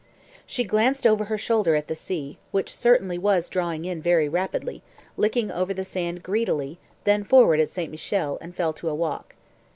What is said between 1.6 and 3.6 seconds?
at the sea, which certainly was